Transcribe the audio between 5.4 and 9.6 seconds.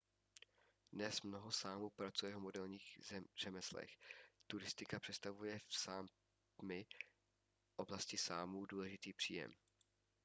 v sápmi oblasti sámů důležitý příjem